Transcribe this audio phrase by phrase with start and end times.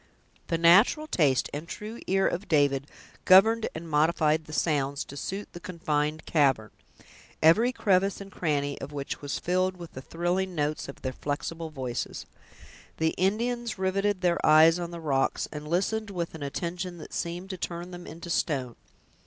[0.47, 2.87] The natural taste and true ear of David
[3.23, 6.71] governed and modified the sounds to suit the confined cavern,
[7.39, 11.69] every crevice and cranny of which was filled with the thrilling notes of their flexible
[11.69, 12.25] voices.
[12.97, 17.51] The Indians riveted their eyes on the rocks, and listened with an attention that seemed
[17.51, 18.77] to turn them into stone.